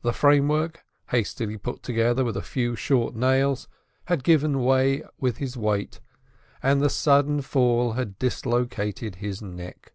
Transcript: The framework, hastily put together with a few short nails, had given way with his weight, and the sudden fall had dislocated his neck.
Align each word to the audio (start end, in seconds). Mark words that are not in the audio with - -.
The 0.00 0.14
framework, 0.14 0.86
hastily 1.10 1.58
put 1.58 1.82
together 1.82 2.24
with 2.24 2.34
a 2.34 2.40
few 2.40 2.74
short 2.74 3.14
nails, 3.14 3.68
had 4.06 4.24
given 4.24 4.64
way 4.64 5.02
with 5.18 5.36
his 5.36 5.54
weight, 5.54 6.00
and 6.62 6.80
the 6.80 6.88
sudden 6.88 7.42
fall 7.42 7.92
had 7.92 8.18
dislocated 8.18 9.16
his 9.16 9.42
neck. 9.42 9.92